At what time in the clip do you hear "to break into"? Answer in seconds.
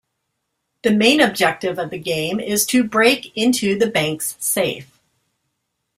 2.65-3.77